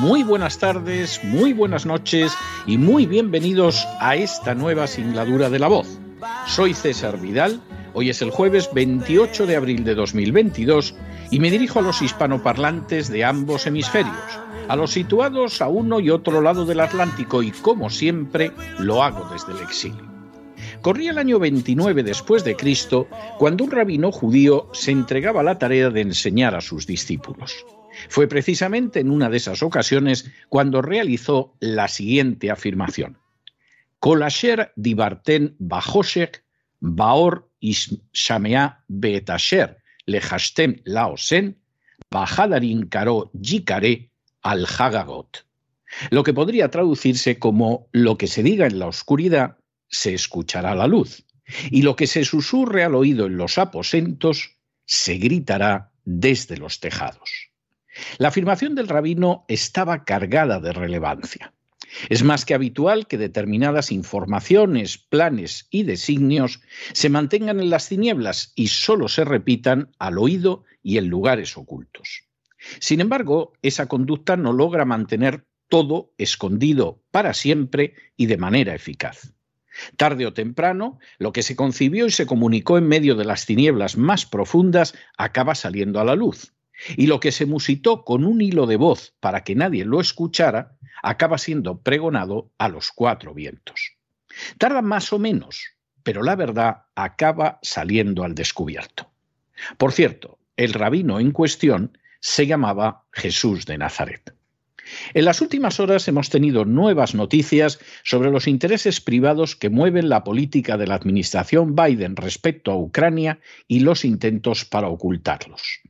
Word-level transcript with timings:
muy 0.00 0.22
buenas 0.22 0.58
tardes, 0.58 1.22
muy 1.24 1.52
buenas 1.52 1.84
noches 1.84 2.32
y 2.66 2.78
muy 2.78 3.04
bienvenidos 3.04 3.86
a 4.00 4.16
esta 4.16 4.54
nueva 4.54 4.86
singladura 4.86 5.50
de 5.50 5.58
la 5.58 5.68
voz. 5.68 5.98
Soy 6.46 6.72
César 6.72 7.20
Vidal, 7.20 7.60
hoy 7.92 8.08
es 8.08 8.22
el 8.22 8.30
jueves 8.30 8.70
28 8.72 9.46
de 9.46 9.56
abril 9.56 9.84
de 9.84 9.94
2022 9.94 10.94
y 11.30 11.38
me 11.38 11.50
dirijo 11.50 11.80
a 11.80 11.82
los 11.82 12.00
hispanoparlantes 12.00 13.10
de 13.10 13.24
ambos 13.24 13.66
hemisferios, 13.66 14.16
a 14.68 14.74
los 14.74 14.90
situados 14.90 15.60
a 15.60 15.68
uno 15.68 16.00
y 16.00 16.08
otro 16.08 16.40
lado 16.40 16.64
del 16.64 16.80
Atlántico 16.80 17.42
y 17.42 17.50
como 17.50 17.90
siempre 17.90 18.52
lo 18.78 19.02
hago 19.02 19.28
desde 19.30 19.52
el 19.52 19.58
exilio. 19.58 20.10
Corría 20.80 21.10
el 21.10 21.18
año 21.18 21.38
29 21.38 22.02
después 22.04 22.42
de 22.42 22.56
Cristo 22.56 23.06
cuando 23.38 23.64
un 23.64 23.70
rabino 23.70 24.10
judío 24.10 24.70
se 24.72 24.92
entregaba 24.92 25.40
a 25.40 25.44
la 25.44 25.58
tarea 25.58 25.90
de 25.90 26.00
enseñar 26.00 26.54
a 26.54 26.62
sus 26.62 26.86
discípulos. 26.86 27.66
Fue 28.08 28.28
precisamente 28.28 29.00
en 29.00 29.10
una 29.10 29.28
de 29.28 29.36
esas 29.36 29.62
ocasiones 29.62 30.30
cuando 30.48 30.82
realizó 30.82 31.54
la 31.60 31.88
siguiente 31.88 32.50
afirmación. 32.50 33.18
Kolasher 33.98 34.72
dibarten 34.76 35.56
bajoshek 35.58 36.44
baor 36.80 37.50
shamea 37.60 38.82
betasher 38.88 39.76
lehastem 40.06 40.80
laosen 40.84 41.58
bajadarin 42.10 42.88
karo 42.88 43.30
yikare 43.34 44.10
al 44.42 44.66
hagagot. 44.66 45.44
Lo 46.10 46.22
que 46.22 46.32
podría 46.32 46.70
traducirse 46.70 47.38
como 47.38 47.88
lo 47.92 48.16
que 48.16 48.26
se 48.26 48.42
diga 48.42 48.66
en 48.66 48.78
la 48.78 48.86
oscuridad 48.86 49.58
se 49.88 50.14
escuchará 50.14 50.74
la 50.74 50.86
luz, 50.86 51.24
y 51.70 51.82
lo 51.82 51.96
que 51.96 52.06
se 52.06 52.24
susurre 52.24 52.84
al 52.84 52.94
oído 52.94 53.26
en 53.26 53.36
los 53.36 53.58
aposentos 53.58 54.56
se 54.86 55.14
gritará 55.16 55.92
desde 56.04 56.56
los 56.56 56.80
tejados. 56.80 57.39
La 58.18 58.28
afirmación 58.28 58.74
del 58.74 58.88
rabino 58.88 59.44
estaba 59.48 60.04
cargada 60.04 60.60
de 60.60 60.72
relevancia. 60.72 61.52
Es 62.08 62.22
más 62.22 62.44
que 62.44 62.54
habitual 62.54 63.06
que 63.06 63.18
determinadas 63.18 63.90
informaciones, 63.90 64.98
planes 64.98 65.66
y 65.70 65.82
designios 65.82 66.60
se 66.92 67.08
mantengan 67.08 67.60
en 67.60 67.70
las 67.70 67.88
tinieblas 67.88 68.52
y 68.54 68.68
sólo 68.68 69.08
se 69.08 69.24
repitan 69.24 69.90
al 69.98 70.18
oído 70.18 70.64
y 70.82 70.98
en 70.98 71.08
lugares 71.08 71.56
ocultos. 71.56 72.24
Sin 72.78 73.00
embargo, 73.00 73.52
esa 73.62 73.86
conducta 73.86 74.36
no 74.36 74.52
logra 74.52 74.84
mantener 74.84 75.46
todo 75.68 76.12
escondido 76.18 77.02
para 77.10 77.34
siempre 77.34 77.94
y 78.16 78.26
de 78.26 78.36
manera 78.36 78.74
eficaz. 78.74 79.32
Tarde 79.96 80.26
o 80.26 80.32
temprano, 80.32 80.98
lo 81.18 81.32
que 81.32 81.42
se 81.42 81.56
concibió 81.56 82.06
y 82.06 82.10
se 82.10 82.26
comunicó 82.26 82.76
en 82.76 82.88
medio 82.88 83.14
de 83.14 83.24
las 83.24 83.46
tinieblas 83.46 83.96
más 83.96 84.26
profundas 84.26 84.94
acaba 85.16 85.54
saliendo 85.54 86.00
a 86.00 86.04
la 86.04 86.16
luz. 86.16 86.52
Y 86.96 87.06
lo 87.06 87.20
que 87.20 87.32
se 87.32 87.46
musitó 87.46 88.04
con 88.04 88.24
un 88.24 88.40
hilo 88.40 88.66
de 88.66 88.76
voz 88.76 89.14
para 89.20 89.44
que 89.44 89.54
nadie 89.54 89.84
lo 89.84 90.00
escuchara, 90.00 90.76
acaba 91.02 91.38
siendo 91.38 91.80
pregonado 91.80 92.50
a 92.58 92.68
los 92.68 92.90
cuatro 92.92 93.34
vientos. 93.34 93.96
Tarda 94.58 94.82
más 94.82 95.12
o 95.12 95.18
menos, 95.18 95.62
pero 96.02 96.22
la 96.22 96.36
verdad 96.36 96.84
acaba 96.94 97.58
saliendo 97.62 98.24
al 98.24 98.34
descubierto. 98.34 99.10
Por 99.76 99.92
cierto, 99.92 100.38
el 100.56 100.72
rabino 100.72 101.20
en 101.20 101.32
cuestión 101.32 101.98
se 102.20 102.46
llamaba 102.46 103.04
Jesús 103.12 103.66
de 103.66 103.78
Nazaret. 103.78 104.34
En 105.14 105.24
las 105.24 105.40
últimas 105.40 105.78
horas 105.78 106.08
hemos 106.08 106.30
tenido 106.30 106.64
nuevas 106.64 107.14
noticias 107.14 107.78
sobre 108.02 108.30
los 108.30 108.48
intereses 108.48 109.00
privados 109.00 109.54
que 109.54 109.70
mueven 109.70 110.08
la 110.08 110.24
política 110.24 110.76
de 110.76 110.86
la 110.86 110.96
administración 110.96 111.76
Biden 111.76 112.16
respecto 112.16 112.72
a 112.72 112.76
Ucrania 112.76 113.38
y 113.68 113.80
los 113.80 114.04
intentos 114.04 114.64
para 114.64 114.88
ocultarlos. 114.88 115.80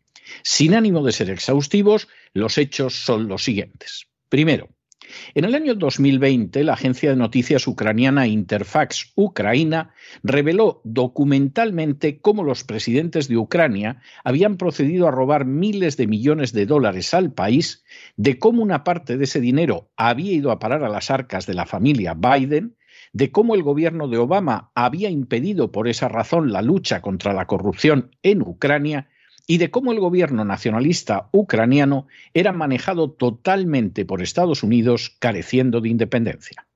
Sin 0.42 0.74
ánimo 0.74 1.04
de 1.04 1.12
ser 1.12 1.30
exhaustivos, 1.30 2.08
los 2.32 2.58
hechos 2.58 2.94
son 2.94 3.28
los 3.28 3.44
siguientes. 3.44 4.06
Primero, 4.28 4.68
en 5.34 5.44
el 5.44 5.54
año 5.54 5.74
2020, 5.74 6.62
la 6.64 6.74
agencia 6.74 7.10
de 7.10 7.16
noticias 7.16 7.66
ucraniana 7.66 8.26
Interfax 8.26 9.12
Ucraina 9.16 9.92
reveló 10.22 10.80
documentalmente 10.84 12.20
cómo 12.20 12.44
los 12.44 12.64
presidentes 12.64 13.28
de 13.28 13.36
Ucrania 13.36 14.02
habían 14.24 14.56
procedido 14.56 15.08
a 15.08 15.10
robar 15.10 15.44
miles 15.44 15.96
de 15.96 16.06
millones 16.06 16.52
de 16.52 16.66
dólares 16.66 17.14
al 17.14 17.32
país, 17.32 17.84
de 18.16 18.38
cómo 18.38 18.62
una 18.62 18.84
parte 18.84 19.16
de 19.16 19.24
ese 19.24 19.40
dinero 19.40 19.90
había 19.96 20.32
ido 20.32 20.50
a 20.50 20.58
parar 20.58 20.84
a 20.84 20.88
las 20.88 21.10
arcas 21.10 21.46
de 21.46 21.54
la 21.54 21.66
familia 21.66 22.14
Biden, 22.14 22.76
de 23.12 23.32
cómo 23.32 23.54
el 23.54 23.62
gobierno 23.62 24.08
de 24.08 24.18
Obama 24.18 24.70
había 24.74 25.10
impedido 25.10 25.72
por 25.72 25.88
esa 25.88 26.08
razón 26.08 26.52
la 26.52 26.62
lucha 26.62 27.02
contra 27.02 27.32
la 27.32 27.46
corrupción 27.46 28.14
en 28.22 28.42
Ucrania 28.42 29.08
y 29.50 29.58
de 29.58 29.72
cómo 29.72 29.90
el 29.90 29.98
gobierno 29.98 30.44
nacionalista 30.44 31.28
ucraniano 31.32 32.06
era 32.34 32.52
manejado 32.52 33.10
totalmente 33.10 34.04
por 34.04 34.22
Estados 34.22 34.62
Unidos 34.62 35.16
careciendo 35.18 35.80
de 35.80 35.88
independencia. 35.88 36.68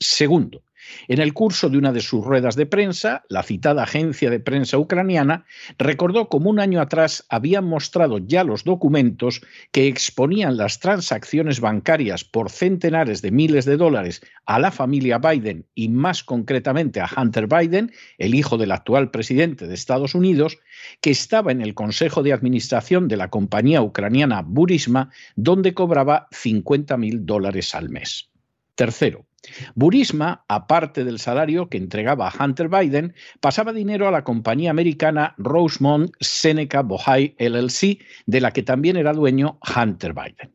Segundo, 0.00 0.64
en 1.08 1.20
el 1.20 1.32
curso 1.34 1.68
de 1.68 1.78
una 1.78 1.92
de 1.92 2.00
sus 2.00 2.24
ruedas 2.24 2.56
de 2.56 2.66
prensa, 2.66 3.24
la 3.28 3.42
citada 3.42 3.84
agencia 3.84 4.30
de 4.30 4.40
prensa 4.40 4.78
ucraniana 4.78 5.44
recordó 5.78 6.28
cómo 6.28 6.50
un 6.50 6.60
año 6.60 6.80
atrás 6.80 7.24
habían 7.28 7.64
mostrado 7.64 8.18
ya 8.18 8.44
los 8.44 8.64
documentos 8.64 9.42
que 9.72 9.88
exponían 9.88 10.56
las 10.56 10.80
transacciones 10.80 11.60
bancarias 11.60 12.24
por 12.24 12.50
centenares 12.50 13.22
de 13.22 13.30
miles 13.30 13.64
de 13.64 13.76
dólares 13.76 14.22
a 14.44 14.58
la 14.58 14.70
familia 14.70 15.18
Biden 15.18 15.66
y 15.74 15.88
más 15.88 16.24
concretamente 16.24 17.00
a 17.00 17.10
Hunter 17.16 17.46
Biden, 17.46 17.92
el 18.18 18.34
hijo 18.34 18.56
del 18.56 18.72
actual 18.72 19.10
presidente 19.10 19.66
de 19.66 19.74
Estados 19.74 20.14
Unidos, 20.14 20.58
que 21.00 21.10
estaba 21.10 21.52
en 21.52 21.62
el 21.62 21.74
Consejo 21.74 22.22
de 22.22 22.32
Administración 22.32 23.08
de 23.08 23.16
la 23.16 23.28
compañía 23.28 23.82
ucraniana 23.82 24.42
Burisma, 24.42 25.10
donde 25.34 25.74
cobraba 25.74 26.28
50 26.30 26.96
mil 26.96 27.26
dólares 27.26 27.74
al 27.74 27.88
mes. 27.88 28.30
Tercero, 28.74 29.25
Burisma, 29.74 30.44
aparte 30.48 31.04
del 31.04 31.18
salario 31.18 31.68
que 31.68 31.78
entregaba 31.78 32.28
a 32.28 32.44
Hunter 32.44 32.68
Biden, 32.68 33.14
pasaba 33.40 33.72
dinero 33.72 34.08
a 34.08 34.10
la 34.10 34.24
compañía 34.24 34.70
americana 34.70 35.34
Rosemont 35.38 36.10
Seneca 36.20 36.82
Bohai 36.82 37.36
LLC, 37.38 37.98
de 38.26 38.40
la 38.40 38.52
que 38.52 38.62
también 38.62 38.96
era 38.96 39.12
dueño 39.12 39.58
Hunter 39.76 40.14
Biden. 40.14 40.54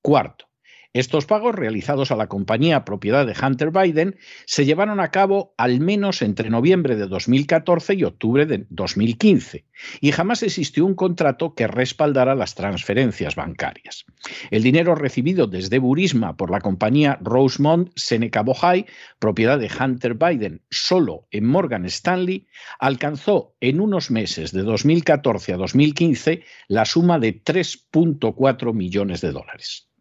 Cuarto, 0.00 0.46
estos 0.92 1.24
pagos 1.24 1.54
realizados 1.54 2.10
a 2.10 2.16
la 2.16 2.26
compañía 2.26 2.84
propiedad 2.84 3.26
de 3.26 3.34
Hunter 3.40 3.70
Biden 3.70 4.18
se 4.44 4.66
llevaron 4.66 5.00
a 5.00 5.10
cabo 5.10 5.54
al 5.56 5.80
menos 5.80 6.20
entre 6.20 6.50
noviembre 6.50 6.96
de 6.96 7.06
2014 7.06 7.94
y 7.94 8.04
octubre 8.04 8.44
de 8.44 8.66
2015, 8.68 9.64
y 10.00 10.12
jamás 10.12 10.42
existió 10.42 10.84
un 10.84 10.94
contrato 10.94 11.54
que 11.54 11.66
respaldara 11.66 12.34
las 12.34 12.54
transferencias 12.54 13.36
bancarias. 13.36 14.04
El 14.50 14.62
dinero 14.62 14.94
recibido 14.94 15.46
desde 15.46 15.78
Burisma 15.78 16.36
por 16.36 16.50
la 16.50 16.60
compañía 16.60 17.18
Rosemont 17.22 17.90
Seneca 17.96 18.42
Bohai, 18.42 18.86
propiedad 19.18 19.58
de 19.58 19.70
Hunter 19.70 20.14
Biden, 20.14 20.62
solo 20.70 21.26
en 21.30 21.46
Morgan 21.46 21.86
Stanley, 21.86 22.46
alcanzó 22.78 23.54
en 23.60 23.80
unos 23.80 24.10
meses 24.10 24.52
de 24.52 24.62
2014 24.62 25.54
a 25.54 25.56
2015 25.56 26.44
la 26.68 26.84
suma 26.84 27.18
de 27.18 27.42
3.4 27.42 28.74
millones 28.74 29.20
de 29.22 29.32
dólares. 29.32 29.91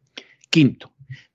Quinto, 0.52 0.92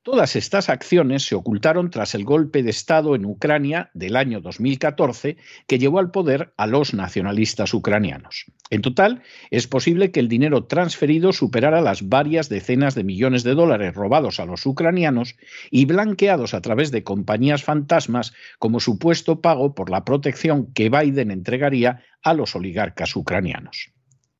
Todas 0.07 0.37
estas 0.37 0.69
acciones 0.69 1.25
se 1.25 1.35
ocultaron 1.35 1.91
tras 1.91 2.15
el 2.15 2.25
golpe 2.25 2.63
de 2.63 2.71
Estado 2.71 3.17
en 3.17 3.25
Ucrania 3.25 3.91
del 3.93 4.15
año 4.15 4.41
2014 4.41 5.37
que 5.67 5.81
llevó 5.81 5.99
al 5.99 6.13
poder 6.13 6.55
a 6.57 6.69
los 6.69 6.95
nacionalistas 6.95 7.75
ucranianos. 7.75 8.45
En 8.71 8.83
total, 8.83 9.25
es 9.51 9.67
posible 9.67 10.13
que 10.13 10.21
el 10.21 10.29
dinero 10.29 10.67
transferido 10.67 11.33
superara 11.33 11.81
las 11.81 12.09
varias 12.09 12.49
decenas 12.49 12.95
de 12.95 13.03
millones 13.03 13.43
de 13.43 13.57
dólares 13.57 13.95
robados 13.95 14.39
a 14.39 14.47
los 14.47 14.65
ucranianos 14.65 15.35
y 15.73 15.87
blanqueados 15.87 16.55
a 16.55 16.61
través 16.61 16.93
de 16.93 17.03
compañías 17.03 17.65
fantasmas 17.65 18.33
como 18.61 18.79
supuesto 18.79 19.41
pago 19.41 19.75
por 19.75 19.91
la 19.91 20.05
protección 20.05 20.73
que 20.73 20.89
Biden 20.89 21.33
entregaría 21.33 22.05
a 22.23 22.33
los 22.33 22.55
oligarcas 22.55 23.17
ucranianos. 23.17 23.96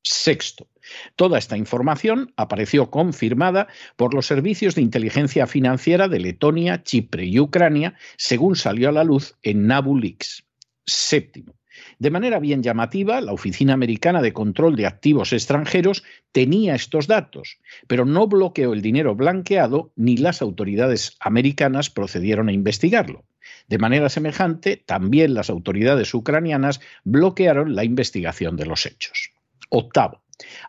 Sexto, 0.09 0.67
toda 1.15 1.37
esta 1.37 1.57
información 1.57 2.33
apareció 2.37 2.89
confirmada 2.89 3.67
por 3.95 4.13
los 4.13 4.25
servicios 4.25 4.75
de 4.75 4.81
inteligencia 4.81 5.47
financiera 5.47 6.07
de 6.07 6.19
Letonia, 6.19 6.83
Chipre 6.83 7.25
y 7.25 7.39
Ucrania, 7.39 7.95
según 8.17 8.55
salió 8.55 8.89
a 8.89 8.93
la 8.93 9.03
luz 9.03 9.35
en 9.43 9.67
Nabu 9.67 9.97
Leaks. 9.97 10.43
Séptimo, 10.85 11.57
de 11.99 12.11
manera 12.11 12.39
bien 12.39 12.63
llamativa, 12.63 13.21
la 13.21 13.33
Oficina 13.33 13.73
Americana 13.73 14.21
de 14.21 14.33
Control 14.33 14.75
de 14.75 14.85
Activos 14.85 15.33
Extranjeros 15.33 16.03
tenía 16.31 16.75
estos 16.75 17.07
datos, 17.07 17.59
pero 17.87 18.05
no 18.05 18.27
bloqueó 18.27 18.73
el 18.73 18.81
dinero 18.81 19.15
blanqueado 19.15 19.91
ni 19.95 20.17
las 20.17 20.41
autoridades 20.41 21.17
americanas 21.19 21.89
procedieron 21.89 22.49
a 22.49 22.53
investigarlo. 22.53 23.25
De 23.67 23.77
manera 23.77 24.09
semejante, 24.09 24.77
también 24.85 25.33
las 25.33 25.49
autoridades 25.49 26.13
ucranianas 26.13 26.79
bloquearon 27.03 27.75
la 27.75 27.83
investigación 27.83 28.55
de 28.57 28.65
los 28.65 28.85
hechos. 28.85 29.31
Octavo. 29.69 30.21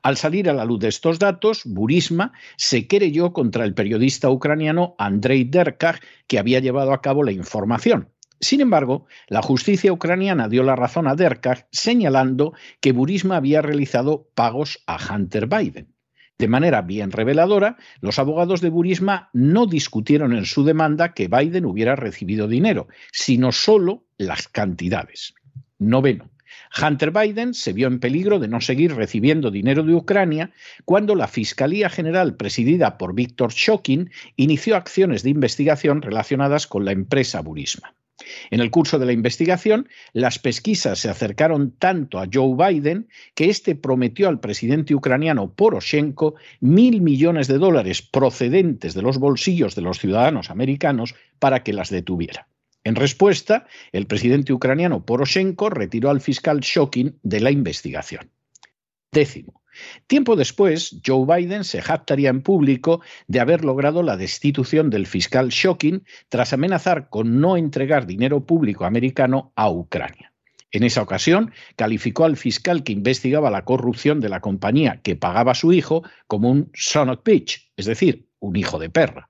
Al 0.02 0.16
salir 0.16 0.48
a 0.48 0.54
la 0.54 0.64
luz 0.64 0.80
de 0.80 0.88
estos 0.88 1.18
datos, 1.18 1.62
Burisma 1.64 2.32
se 2.56 2.86
querelló 2.86 3.32
contra 3.32 3.64
el 3.64 3.74
periodista 3.74 4.30
ucraniano 4.30 4.94
Andrei 4.98 5.44
Derkach, 5.44 6.00
que 6.26 6.38
había 6.38 6.60
llevado 6.60 6.92
a 6.92 7.02
cabo 7.02 7.22
la 7.22 7.32
información. 7.32 8.08
Sin 8.40 8.60
embargo, 8.60 9.06
la 9.28 9.42
justicia 9.42 9.92
ucraniana 9.92 10.48
dio 10.48 10.62
la 10.62 10.76
razón 10.76 11.08
a 11.08 11.16
Derkach, 11.16 11.66
señalando 11.72 12.54
que 12.80 12.92
Burisma 12.92 13.36
había 13.36 13.62
realizado 13.62 14.30
pagos 14.34 14.82
a 14.86 14.98
Hunter 15.12 15.48
Biden. 15.48 15.92
De 16.38 16.46
manera 16.46 16.82
bien 16.82 17.10
reveladora, 17.10 17.76
los 18.00 18.20
abogados 18.20 18.60
de 18.60 18.70
Burisma 18.70 19.28
no 19.32 19.66
discutieron 19.66 20.32
en 20.32 20.46
su 20.46 20.64
demanda 20.64 21.12
que 21.12 21.26
Biden 21.26 21.66
hubiera 21.66 21.96
recibido 21.96 22.46
dinero, 22.46 22.86
sino 23.10 23.50
solo 23.50 24.04
las 24.18 24.46
cantidades. 24.46 25.34
Noveno. 25.80 26.30
Hunter 26.80 27.10
Biden 27.10 27.54
se 27.54 27.72
vio 27.72 27.86
en 27.86 28.00
peligro 28.00 28.38
de 28.38 28.48
no 28.48 28.60
seguir 28.60 28.94
recibiendo 28.94 29.50
dinero 29.50 29.82
de 29.82 29.94
Ucrania 29.94 30.50
cuando 30.84 31.14
la 31.14 31.28
Fiscalía 31.28 31.88
General 31.88 32.36
presidida 32.36 32.98
por 32.98 33.14
Víctor 33.14 33.52
Shokin 33.52 34.10
inició 34.36 34.76
acciones 34.76 35.22
de 35.22 35.30
investigación 35.30 36.02
relacionadas 36.02 36.66
con 36.66 36.84
la 36.84 36.92
empresa 36.92 37.40
Burisma. 37.40 37.94
En 38.50 38.60
el 38.60 38.70
curso 38.70 38.98
de 38.98 39.06
la 39.06 39.12
investigación, 39.12 39.88
las 40.12 40.38
pesquisas 40.38 40.98
se 40.98 41.08
acercaron 41.08 41.70
tanto 41.78 42.18
a 42.18 42.26
Joe 42.32 42.54
Biden 42.56 43.08
que 43.34 43.48
éste 43.48 43.74
prometió 43.76 44.28
al 44.28 44.40
presidente 44.40 44.94
ucraniano 44.94 45.52
Poroshenko 45.54 46.34
mil 46.60 47.00
millones 47.00 47.46
de 47.46 47.58
dólares 47.58 48.02
procedentes 48.02 48.94
de 48.94 49.02
los 49.02 49.18
bolsillos 49.18 49.74
de 49.74 49.82
los 49.82 49.98
ciudadanos 49.98 50.50
americanos 50.50 51.14
para 51.38 51.62
que 51.62 51.72
las 51.72 51.90
detuviera. 51.90 52.48
En 52.88 52.94
respuesta, 52.94 53.66
el 53.92 54.06
presidente 54.06 54.54
ucraniano 54.54 55.04
Poroshenko 55.04 55.68
retiró 55.68 56.08
al 56.08 56.22
fiscal 56.22 56.60
Shokin 56.60 57.18
de 57.22 57.40
la 57.40 57.50
investigación. 57.50 58.30
Décimo. 59.12 59.60
Tiempo 60.06 60.36
después, 60.36 60.98
Joe 61.04 61.26
Biden 61.26 61.64
se 61.64 61.82
jactaría 61.82 62.30
en 62.30 62.40
público 62.40 63.02
de 63.26 63.40
haber 63.40 63.62
logrado 63.62 64.02
la 64.02 64.16
destitución 64.16 64.88
del 64.88 65.06
fiscal 65.06 65.50
Shokin 65.50 66.02
tras 66.30 66.54
amenazar 66.54 67.10
con 67.10 67.42
no 67.42 67.58
entregar 67.58 68.06
dinero 68.06 68.46
público 68.46 68.86
americano 68.86 69.52
a 69.54 69.70
Ucrania. 69.70 70.32
En 70.70 70.82
esa 70.82 71.02
ocasión, 71.02 71.52
calificó 71.76 72.24
al 72.24 72.38
fiscal 72.38 72.84
que 72.84 72.94
investigaba 72.94 73.50
la 73.50 73.66
corrupción 73.66 74.18
de 74.18 74.30
la 74.30 74.40
compañía 74.40 75.02
que 75.02 75.14
pagaba 75.14 75.52
a 75.52 75.54
su 75.54 75.74
hijo 75.74 76.04
como 76.26 76.50
un 76.50 76.70
son 76.72 77.10
of 77.10 77.20
bitch, 77.22 77.70
es 77.76 77.84
decir, 77.84 78.30
un 78.38 78.56
hijo 78.56 78.78
de 78.78 78.88
perra. 78.88 79.28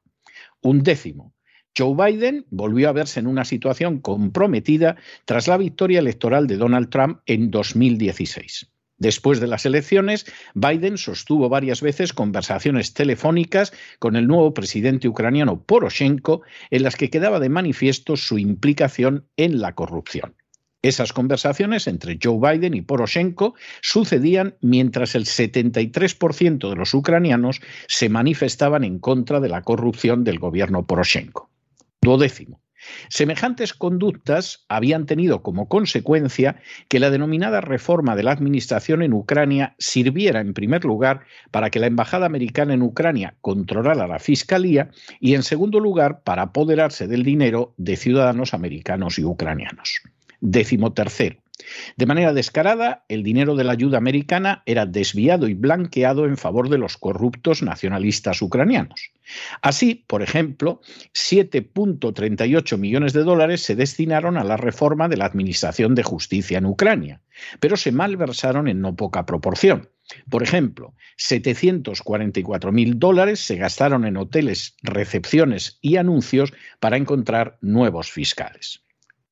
Un 0.63 0.85
décimo. 0.85 1.35
Joe 1.77 1.95
Biden 1.95 2.47
volvió 2.51 2.89
a 2.89 2.93
verse 2.93 3.21
en 3.21 3.27
una 3.27 3.45
situación 3.45 4.01
comprometida 4.01 4.97
tras 5.25 5.47
la 5.47 5.57
victoria 5.57 6.01
electoral 6.01 6.47
de 6.47 6.57
Donald 6.57 6.91
Trump 6.91 7.21
en 7.27 7.51
2016. 7.51 8.69
Después 8.99 9.39
de 9.39 9.47
las 9.47 9.65
elecciones, 9.65 10.27
Biden 10.55 10.99
sostuvo 10.99 11.49
varias 11.49 11.81
veces 11.81 12.13
conversaciones 12.13 12.95
telefónicas 12.95 13.73
con 14.01 14.17
el 14.17 14.27
nuevo 14.27 14.53
presidente 14.55 15.07
ucraniano 15.07 15.63
Poroshenko 15.63 16.43
en 16.71 16.83
las 16.83 16.97
que 16.97 17.09
quedaba 17.09 17.39
de 17.39 17.49
manifiesto 17.49 18.17
su 18.17 18.39
implicación 18.39 19.29
en 19.37 19.61
la 19.61 19.77
corrupción. 19.77 20.35
Esas 20.83 21.13
conversaciones 21.13 21.87
entre 21.87 22.19
Joe 22.23 22.39
Biden 22.39 22.75
y 22.75 22.83
Poroshenko 22.83 23.55
sucedían 23.83 24.57
mientras 24.61 25.15
el 25.15 25.27
73% 25.27 26.69
de 26.69 26.77
los 26.77 26.95
ucranianos 26.95 27.61
se 27.87 28.09
manifestaban 28.09 28.83
en 28.85 28.99
contra 28.99 29.39
de 29.41 29.49
la 29.49 29.63
corrupción 29.63 30.25
del 30.25 30.39
gobierno 30.41 30.87
Poroshenko. 30.87 31.51
Duodécimo. 32.01 32.61
Semejantes 33.09 33.75
conductas 33.75 34.65
habían 34.69 35.07
tenido 35.07 35.43
como 35.43 35.69
consecuencia 35.69 36.61
que 36.89 37.01
la 37.01 37.11
denominada 37.11 37.61
reforma 37.61 38.15
de 38.15 38.23
la 38.23 38.33
administración 38.33 39.03
en 39.03 39.13
Ucrania 39.13 39.75
sirviera, 39.79 40.41
en 40.41 40.55
primer 40.55 40.85
lugar, 40.85 41.23
para 41.51 41.71
que 41.71 41.81
la 41.81 41.87
Embajada 41.87 42.27
Americana 42.27 42.75
en 42.75 42.83
Ucrania 42.83 43.37
controlara 43.41 44.07
la 44.07 44.19
Fiscalía 44.21 44.91
y, 45.21 45.35
en 45.35 45.43
segundo 45.43 45.81
lugar, 45.81 46.23
para 46.23 46.43
apoderarse 46.43 47.09
del 47.09 47.25
dinero 47.25 47.75
de 47.77 47.97
ciudadanos 47.97 48.55
americanos 48.55 49.19
y 49.19 49.25
ucranianos. 49.25 50.01
Décimo 50.41 50.93
tercero. 50.93 51.43
De 51.97 52.07
manera 52.07 52.33
descarada, 52.33 53.05
el 53.09 53.23
dinero 53.23 53.57
de 53.57 53.65
la 53.65 53.73
ayuda 53.73 53.99
americana 53.99 54.63
era 54.67 54.87
desviado 54.87 55.49
y 55.49 55.55
blanqueado 55.55 56.27
en 56.27 56.37
favor 56.37 56.69
de 56.69 56.79
los 56.79 56.97
corruptos 56.97 57.63
nacionalistas 57.63 58.41
ucranianos. 58.43 59.11
Así, 59.61 60.05
por 60.07 60.23
ejemplo, 60.23 60.81
7.38 61.15 62.79
millones 62.79 63.13
de 63.13 63.25
dólares 63.25 63.63
se 63.63 63.75
destinaron 63.75 64.37
a 64.37 64.45
la 64.45 64.57
reforma 64.57 65.09
de 65.09 65.17
la 65.17 65.27
Administración 65.27 65.95
de 65.95 66.03
Justicia 66.03 66.59
en 66.59 66.67
Ucrania, 66.67 67.21
pero 67.61 67.77
se 67.77 67.93
malversaron 67.93 68.69
en 68.69 68.81
no 68.81 68.95
poca 68.97 69.27
proporción. 69.27 69.89
Por 70.31 70.43
ejemplo, 70.43 70.95
744 71.17 72.73
mil 72.73 72.99
dólares 72.99 73.41
se 73.41 73.57
gastaron 73.57 74.07
en 74.07 74.17
hoteles, 74.17 74.77
recepciones 74.83 75.79
y 75.83 75.97
anuncios 75.97 76.53
para 76.81 76.97
encontrar 76.97 77.59
nuevos 77.61 78.11
fiscales. 78.11 78.83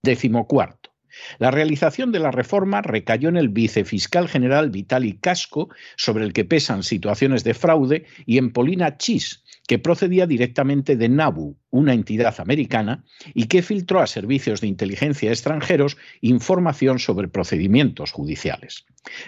Décimo 0.03 0.47
cuarto. 0.47 0.96
La 1.39 1.51
realización 1.51 2.13
de 2.13 2.19
la 2.19 2.31
reforma 2.31 2.83
recayó 2.83 3.29
en 3.29 3.37
el 3.37 3.49
vicefiscal 3.49 4.29
general 4.29 4.71
Vitali 4.71 5.19
Casco, 5.19 5.69
sobre 5.97 6.25
el 6.25 6.33
que 6.33 6.45
pesan 6.45 6.83
situaciones 6.83 7.45
de 7.45 7.55
fraude, 7.55 8.07
y 8.25 8.39
en 8.39 8.53
Polina 8.53 8.97
Chis, 8.97 9.43
que 9.67 9.79
procedía 9.79 10.27
directamente 10.27 10.97
de 10.97 11.09
NABU, 11.09 11.57
una 11.71 11.93
entidad 11.93 12.39
americana, 12.41 13.05
y 13.35 13.47
que 13.47 13.63
filtró 13.63 14.01
a 14.01 14.07
servicios 14.07 14.61
de 14.61 14.69
inteligencia 14.69 15.31
extranjeros 15.31 15.97
información 16.21 16.99
sobre 16.99 17.29
procedimientos 17.29 18.13
judiciales. 18.13 18.85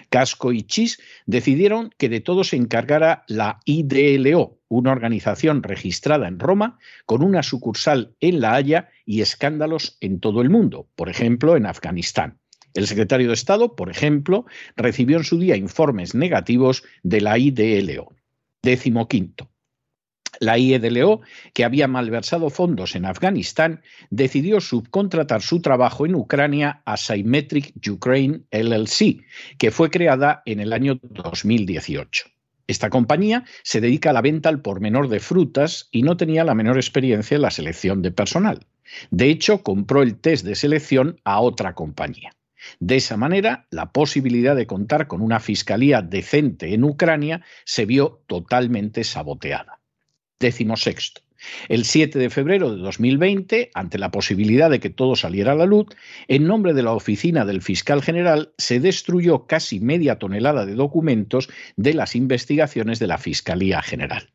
Casco 0.09 0.51
y 0.51 0.63
Chis 0.63 0.99
decidieron 1.25 1.91
que 1.97 2.09
de 2.09 2.21
todo 2.21 2.43
se 2.43 2.55
encargara 2.55 3.23
la 3.27 3.59
IDLO, 3.65 4.58
una 4.69 4.91
organización 4.91 5.63
registrada 5.63 6.27
en 6.27 6.39
Roma, 6.39 6.79
con 7.05 7.21
una 7.21 7.43
sucursal 7.43 8.15
en 8.21 8.39
La 8.39 8.53
Haya 8.53 8.89
y 9.05 9.21
escándalos 9.21 9.97
en 9.99 10.19
todo 10.19 10.41
el 10.41 10.49
mundo, 10.49 10.87
por 10.95 11.09
ejemplo, 11.09 11.57
en 11.57 11.65
Afganistán. 11.65 12.39
El 12.73 12.87
secretario 12.87 13.27
de 13.27 13.33
Estado, 13.33 13.75
por 13.75 13.89
ejemplo, 13.89 14.45
recibió 14.77 15.17
en 15.17 15.23
su 15.23 15.39
día 15.39 15.57
informes 15.57 16.15
negativos 16.15 16.83
de 17.03 17.21
la 17.21 17.37
IDLO. 17.37 18.13
Décimo 18.61 19.07
quinto. 19.07 19.49
La 20.39 20.57
IEDLO, 20.57 21.21
que 21.53 21.65
había 21.65 21.87
malversado 21.87 22.49
fondos 22.49 22.95
en 22.95 23.05
Afganistán, 23.05 23.81
decidió 24.09 24.61
subcontratar 24.61 25.41
su 25.41 25.61
trabajo 25.61 26.05
en 26.05 26.15
Ucrania 26.15 26.81
a 26.85 26.95
Symmetric 26.95 27.73
Ukraine 27.87 28.41
LLC, 28.51 29.25
que 29.57 29.71
fue 29.71 29.89
creada 29.89 30.41
en 30.45 30.59
el 30.59 30.71
año 30.71 30.99
2018. 31.01 32.38
Esta 32.69 32.91
compañía 32.91 33.45
se 33.63 33.81
dedica 33.81 34.11
a 34.11 34.13
la 34.13 34.21
venta 34.21 34.47
al 34.47 34.61
por 34.61 34.79
menor 34.79 35.09
de 35.09 35.19
frutas 35.19 35.87
y 35.89 36.03
no 36.03 36.17
tenía 36.17 36.43
la 36.43 36.53
menor 36.53 36.77
experiencia 36.77 37.33
en 37.33 37.41
la 37.41 37.49
selección 37.49 38.03
de 38.03 38.11
personal. 38.11 38.67
De 39.09 39.31
hecho, 39.31 39.63
compró 39.63 40.03
el 40.03 40.19
test 40.19 40.45
de 40.45 40.53
selección 40.53 41.19
a 41.23 41.41
otra 41.41 41.73
compañía. 41.73 42.29
De 42.79 42.97
esa 42.97 43.17
manera, 43.17 43.65
la 43.71 43.91
posibilidad 43.91 44.55
de 44.55 44.67
contar 44.67 45.07
con 45.07 45.21
una 45.21 45.39
fiscalía 45.39 46.03
decente 46.03 46.75
en 46.75 46.83
Ucrania 46.83 47.41
se 47.65 47.87
vio 47.87 48.21
totalmente 48.27 49.03
saboteada. 49.03 49.79
Décimo 50.39 50.77
sexto. 50.77 51.21
El 51.67 51.85
7 51.85 52.19
de 52.19 52.29
febrero 52.29 52.75
de 52.75 52.81
2020, 52.81 53.71
ante 53.73 53.97
la 53.97 54.11
posibilidad 54.11 54.69
de 54.69 54.79
que 54.79 54.89
todo 54.89 55.15
saliera 55.15 55.53
a 55.53 55.55
la 55.55 55.65
luz, 55.65 55.87
en 56.27 56.45
nombre 56.45 56.73
de 56.73 56.83
la 56.83 56.93
oficina 56.93 57.45
del 57.45 57.61
fiscal 57.61 58.01
general 58.01 58.51
se 58.57 58.79
destruyó 58.79 59.45
casi 59.47 59.79
media 59.79 60.19
tonelada 60.19 60.65
de 60.65 60.75
documentos 60.75 61.49
de 61.75 61.93
las 61.93 62.15
investigaciones 62.15 62.99
de 62.99 63.07
la 63.07 63.17
Fiscalía 63.17 63.81
General. 63.81 64.29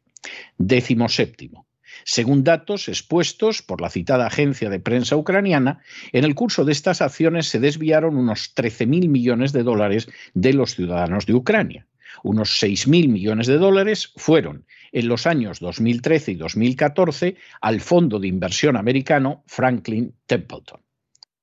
Décimo 0.58 1.08
séptimo. 1.08 1.66
Según 2.04 2.44
datos 2.44 2.88
expuestos 2.88 3.62
por 3.62 3.80
la 3.80 3.88
citada 3.88 4.26
agencia 4.26 4.68
de 4.68 4.80
prensa 4.80 5.16
ucraniana, 5.16 5.80
en 6.12 6.24
el 6.24 6.34
curso 6.34 6.64
de 6.64 6.72
estas 6.72 7.00
acciones 7.00 7.46
se 7.46 7.60
desviaron 7.60 8.16
unos 8.16 8.54
13.000 8.54 9.08
millones 9.08 9.52
de 9.52 9.62
dólares 9.62 10.08
de 10.34 10.52
los 10.52 10.74
ciudadanos 10.74 11.26
de 11.26 11.34
Ucrania. 11.34 11.86
Unos 12.22 12.62
6.000 12.62 13.08
millones 13.08 13.46
de 13.46 13.58
dólares 13.58 14.12
fueron 14.16 14.66
en 14.94 15.08
los 15.08 15.26
años 15.26 15.60
2013 15.60 16.32
y 16.32 16.34
2014 16.36 17.36
al 17.60 17.80
fondo 17.80 18.18
de 18.18 18.28
inversión 18.28 18.76
americano 18.76 19.42
Franklin 19.46 20.14
Templeton. 20.26 20.80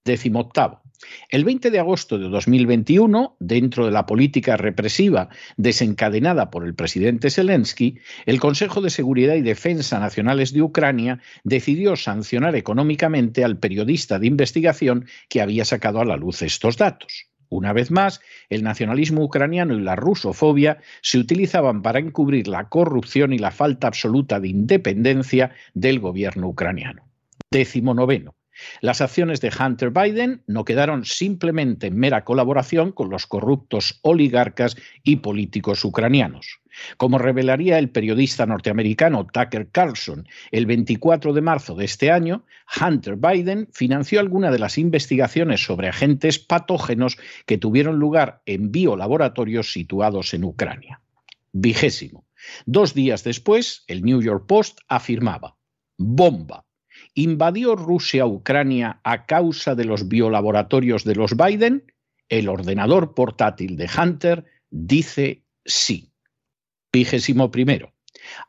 Décimo 0.04 0.40
octavo. 0.40 0.82
El 1.30 1.44
20 1.44 1.72
de 1.72 1.80
agosto 1.80 2.18
de 2.18 2.30
2021, 2.30 3.36
dentro 3.40 3.86
de 3.86 3.92
la 3.92 4.06
política 4.06 4.56
represiva 4.56 5.30
desencadenada 5.58 6.50
por 6.50 6.66
el 6.66 6.76
presidente 6.76 7.30
Zelensky, 7.30 7.98
el 8.26 8.40
Consejo 8.40 8.82
de 8.82 8.90
Seguridad 8.90 9.36
y 9.36 9.42
Defensa 9.42 10.00
Nacionales 10.00 10.54
de 10.54 10.62
Ucrania 10.62 11.20
decidió 11.44 11.96
sancionar 11.96 12.56
económicamente 12.56 13.44
al 13.44 13.58
periodista 13.58 14.20
de 14.20 14.28
investigación 14.28 15.08
que 15.28 15.42
había 15.42 15.66
sacado 15.66 16.00
a 16.00 16.06
la 16.06 16.18
luz 16.18 16.42
estos 16.42 16.78
datos. 16.78 17.31
Una 17.52 17.74
vez 17.74 17.92
más, 17.92 18.22
el 18.50 18.64
nacionalismo 18.64 19.26
ucraniano 19.26 19.74
y 19.74 19.82
la 19.82 19.98
rusofobia 19.98 20.80
se 21.02 21.20
utilizaban 21.20 21.82
para 21.82 22.00
encubrir 22.00 22.48
la 22.48 22.70
corrupción 22.70 23.34
y 23.34 23.38
la 23.40 23.52
falta 23.52 23.88
absoluta 23.88 24.40
de 24.40 24.48
independencia 24.48 25.52
del 25.74 26.00
gobierno 26.00 26.48
ucraniano. 26.48 27.04
Décimo 27.52 27.94
noveno. 27.94 28.36
Las 28.80 29.02
acciones 29.02 29.42
de 29.42 29.52
Hunter 29.52 29.90
Biden 29.90 30.44
no 30.48 30.64
quedaron 30.64 31.04
simplemente 31.04 31.88
en 31.88 31.98
mera 31.98 32.24
colaboración 32.24 32.94
con 32.94 33.10
los 33.10 33.28
corruptos 33.28 34.00
oligarcas 34.02 34.78
y 35.04 35.18
políticos 35.18 35.84
ucranianos. 35.84 36.61
Como 36.98 37.18
revelaría 37.18 37.80
el 37.80 37.90
periodista 37.90 38.46
norteamericano 38.46 39.28
Tucker 39.32 39.70
Carlson 39.72 40.28
el 40.52 40.66
24 40.66 41.34
de 41.34 41.42
marzo 41.42 41.76
de 41.76 41.86
este 41.86 42.12
año, 42.12 42.46
Hunter 42.80 43.16
Biden 43.16 43.68
financió 43.72 44.20
algunas 44.20 44.52
de 44.52 44.60
las 44.60 44.78
investigaciones 44.78 45.64
sobre 45.64 45.90
agentes 45.90 46.40
patógenos 46.40 47.18
que 47.46 47.58
tuvieron 47.58 48.00
lugar 48.00 48.42
en 48.46 48.72
biolaboratorios 48.72 49.72
situados 49.72 50.34
en 50.34 50.44
Ucrania. 50.44 51.02
Vigésimo. 51.52 52.26
Dos 52.66 52.94
días 52.94 53.24
después, 53.24 53.84
el 53.88 54.04
New 54.04 54.22
York 54.22 54.46
Post 54.48 54.80
afirmaba, 54.88 55.58
bomba, 55.98 56.66
¿Invadió 57.14 57.76
Rusia 57.76 58.26
Ucrania 58.26 59.02
a 59.04 59.26
causa 59.26 59.76
de 59.76 59.86
los 59.86 60.08
biolaboratorios 60.08 61.04
de 61.04 61.16
los 61.16 61.36
Biden? 61.36 61.92
El 62.30 62.48
ordenador 62.48 63.14
portátil 63.14 63.76
de 63.76 63.90
Hunter 63.98 64.46
dice 64.70 65.44
sí. 65.66 66.11
Vigésimo 66.94 67.52
primero. 67.52 67.94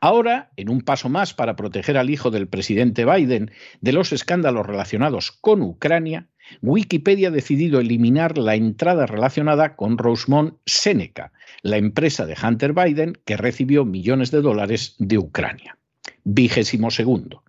Ahora, 0.01 0.51
en 0.57 0.69
un 0.69 0.81
paso 0.81 1.09
más 1.09 1.33
para 1.33 1.55
proteger 1.55 1.97
al 1.97 2.09
hijo 2.09 2.31
del 2.31 2.47
presidente 2.47 3.05
Biden 3.05 3.51
de 3.81 3.93
los 3.93 4.11
escándalos 4.11 4.65
relacionados 4.65 5.31
con 5.31 5.61
Ucrania, 5.61 6.27
Wikipedia 6.61 7.29
ha 7.29 7.31
decidido 7.31 7.79
eliminar 7.79 8.37
la 8.37 8.55
entrada 8.55 9.05
relacionada 9.05 9.75
con 9.75 9.97
Rosemont 9.97 10.55
Seneca, 10.65 11.31
la 11.61 11.77
empresa 11.77 12.25
de 12.25 12.35
Hunter 12.41 12.73
Biden 12.73 13.17
que 13.25 13.37
recibió 13.37 13.85
millones 13.85 14.31
de 14.31 14.41
dólares 14.41 14.95
de 14.99 15.17
Ucrania 15.17 15.77
vigésimo 16.23 16.91
segundo. 16.91 17.43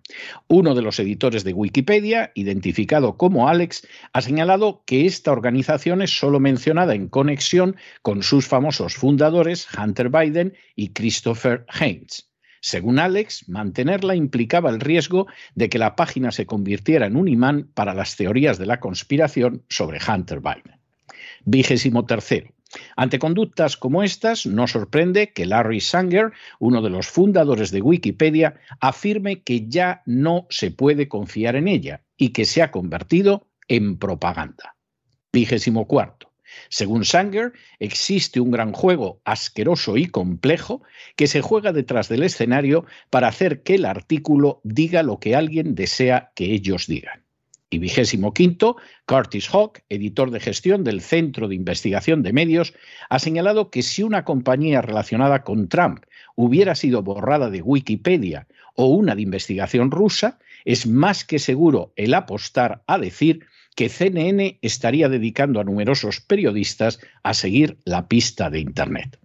Uno 0.47 0.75
de 0.75 0.81
los 0.81 0.99
editores 0.99 1.43
de 1.43 1.53
Wikipedia, 1.53 2.31
identificado 2.35 3.17
como 3.17 3.47
Alex, 3.47 3.87
ha 4.13 4.21
señalado 4.21 4.83
que 4.85 5.05
esta 5.05 5.31
organización 5.31 6.01
es 6.01 6.17
solo 6.17 6.39
mencionada 6.39 6.95
en 6.95 7.07
conexión 7.07 7.75
con 8.01 8.23
sus 8.23 8.47
famosos 8.47 8.95
fundadores 8.95 9.67
Hunter 9.77 10.09
Biden 10.09 10.53
y 10.75 10.89
Christopher 10.89 11.65
Haynes. 11.69 12.29
Según 12.61 12.97
Alex, 12.97 13.47
mantenerla 13.47 14.15
implicaba 14.15 14.71
el 14.71 14.79
riesgo 14.79 15.27
de 15.53 15.69
que 15.69 15.77
la 15.77 15.95
página 15.95 16.31
se 16.31 16.47
convirtiera 16.47 17.05
en 17.05 17.15
un 17.15 17.27
imán 17.27 17.69
para 17.75 17.93
las 17.93 18.15
teorías 18.15 18.57
de 18.57 18.65
la 18.65 18.79
conspiración 18.79 19.63
sobre 19.69 19.99
Hunter 19.99 20.39
Biden. 20.39 20.79
Vigésimo 21.43 22.07
tercero. 22.07 22.54
Ante 22.95 23.19
conductas 23.19 23.77
como 23.77 24.03
estas, 24.03 24.45
no 24.45 24.67
sorprende 24.67 25.31
que 25.33 25.45
Larry 25.45 25.81
Sanger, 25.81 26.31
uno 26.59 26.81
de 26.81 26.89
los 26.89 27.07
fundadores 27.07 27.71
de 27.71 27.81
Wikipedia, 27.81 28.59
afirme 28.79 29.43
que 29.43 29.67
ya 29.67 30.01
no 30.05 30.47
se 30.49 30.71
puede 30.71 31.07
confiar 31.07 31.55
en 31.55 31.67
ella 31.67 32.03
y 32.17 32.29
que 32.29 32.45
se 32.45 32.61
ha 32.61 32.71
convertido 32.71 33.47
en 33.67 33.97
propaganda. 33.97 34.75
Vigésimo 35.31 35.87
cuarto. 35.87 36.31
Según 36.69 37.05
Sanger, 37.05 37.53
existe 37.79 38.39
un 38.39 38.51
gran 38.51 38.71
juego 38.71 39.21
asqueroso 39.25 39.97
y 39.97 40.07
complejo 40.07 40.81
que 41.15 41.27
se 41.27 41.41
juega 41.41 41.73
detrás 41.73 42.07
del 42.07 42.23
escenario 42.23 42.85
para 43.09 43.27
hacer 43.27 43.63
que 43.63 43.75
el 43.75 43.85
artículo 43.85 44.61
diga 44.63 45.03
lo 45.03 45.19
que 45.19 45.35
alguien 45.35 45.75
desea 45.75 46.31
que 46.35 46.53
ellos 46.53 46.87
digan. 46.87 47.24
Y 47.75 47.77
vigésimo 47.77 48.33
quinto, 48.33 48.77
Curtis 49.05 49.49
Hawk, 49.53 49.81
editor 49.89 50.31
de 50.31 50.39
gestión 50.39 50.85
del 50.85 51.01
Centro 51.01 51.49
de 51.49 51.55
Investigación 51.55 52.23
de 52.23 52.31
Medios, 52.31 52.73
ha 53.09 53.19
señalado 53.19 53.69
que 53.69 53.83
si 53.83 54.01
una 54.01 54.23
compañía 54.23 54.81
relacionada 54.81 55.43
con 55.43 55.67
Trump 55.67 56.05
hubiera 56.37 56.75
sido 56.75 57.03
borrada 57.03 57.49
de 57.49 57.61
Wikipedia 57.61 58.47
o 58.75 58.85
una 58.85 59.13
de 59.13 59.23
investigación 59.23 59.91
rusa, 59.91 60.39
es 60.63 60.87
más 60.87 61.25
que 61.25 61.37
seguro 61.37 61.91
el 61.97 62.13
apostar 62.13 62.81
a 62.87 62.97
decir 62.97 63.45
que 63.75 63.89
CNN 63.89 64.57
estaría 64.61 65.09
dedicando 65.09 65.59
a 65.59 65.65
numerosos 65.65 66.21
periodistas 66.21 67.01
a 67.23 67.33
seguir 67.33 67.77
la 67.83 68.07
pista 68.07 68.49
de 68.49 68.61
Internet. 68.61 69.19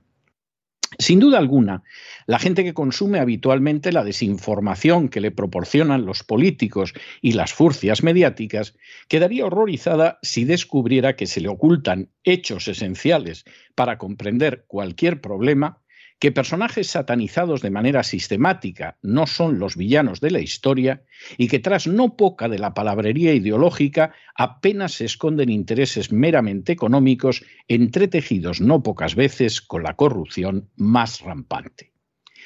Sin 0.99 1.21
duda 1.21 1.39
alguna, 1.39 1.85
la 2.27 2.39
gente 2.39 2.65
que 2.65 2.75
consume 2.75 3.21
habitualmente 3.21 3.93
la 3.93 4.05
desinformación 4.05 5.09
que 5.09 5.21
le 5.21 5.31
proporcionan 5.31 6.05
los 6.05 6.25
políticos 6.25 6.95
y 7.23 7.33
las 7.33 7.53
furcias 7.53 8.03
mediáticas 8.03 8.75
quedaría 9.09 9.47
horrorizada 9.47 10.19
si 10.23 10.45
descubriera 10.45 11.15
que 11.15 11.27
se 11.27 11.41
le 11.41 11.49
ocultan 11.49 12.11
hechos 12.25 12.67
esenciales 12.67 13.45
para 13.75 13.99
comprender 13.99 14.65
cualquier 14.67 15.21
problema 15.21 15.80
que 16.21 16.33
personajes 16.33 16.87
satanizados 16.87 17.63
de 17.63 17.71
manera 17.71 18.03
sistemática 18.05 18.99
no 19.03 19.27
son 19.27 19.59
los 19.59 19.75
villanos 19.75 20.21
de 20.21 20.31
la 20.31 20.41
historia 20.41 21.03
y 21.39 21.49
que 21.49 21.59
tras 21.59 21.87
no 21.87 22.17
poca 22.17 22.49
de 22.49 22.59
la 22.59 22.75
palabrería 22.75 23.33
ideológica 23.33 24.13
apenas 24.37 24.93
se 24.93 25.07
esconden 25.07 25.49
intereses 25.49 26.13
meramente 26.13 26.73
económicos 26.73 27.43
entretejidos 27.69 28.61
no 28.61 28.83
pocas 28.83 29.15
veces 29.15 29.63
con 29.63 29.83
la 29.83 29.97
corrupción 29.97 30.69
más 30.77 31.23
rampante. 31.23 31.90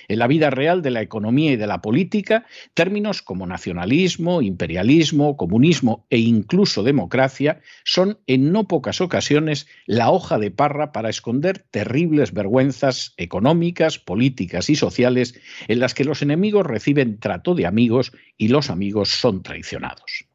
En 0.09 0.19
la 0.19 0.27
vida 0.27 0.51
real 0.51 0.83
de 0.83 0.91
la 0.91 1.03
economía 1.03 1.53
y 1.53 1.57
de 1.57 1.67
la 1.67 1.81
política, 1.81 2.47
términos 2.75 3.23
como 3.23 3.47
nacionalismo, 3.47 4.43
imperialismo, 4.43 5.37
comunismo 5.37 6.07
e 6.11 6.19
incluso 6.19 6.83
democracia 6.83 7.61
son 7.85 8.19
en 8.27 8.53
no 8.53 8.69
pocas 8.69 9.01
ocasiones 9.01 9.67
la 9.87 10.11
hoja 10.11 10.39
de 10.39 10.51
parra 10.51 10.93
para 10.93 11.11
esconder 11.11 11.59
terribles 11.71 12.33
vergüenzas 12.33 13.15
económicas, 13.17 13.99
políticas 13.99 14.71
y 14.71 14.77
sociales 14.77 15.41
en 15.69 15.81
las 15.81 15.95
que 15.95 16.05
los 16.05 16.23
enemigos 16.23 16.67
reciben 16.67 17.19
trato 17.19 17.55
de 17.55 17.67
amigos 17.67 18.13
y 18.37 18.49
los 18.49 18.71
amigos 18.71 19.11
son 19.11 19.43
traicionados. 19.43 20.27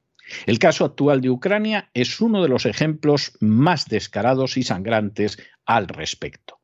El 0.45 0.59
caso 0.59 0.85
actual 0.85 1.21
de 1.21 1.31
Ucrania 1.31 1.89
es 1.93 2.21
uno 2.21 2.43
de 2.43 2.49
los 2.49 2.65
ejemplos 2.65 3.33
más 3.39 3.87
descarados 3.87 4.57
y 4.57 4.63
sangrantes 4.63 5.39
al 5.65 5.87
respecto 5.87 6.58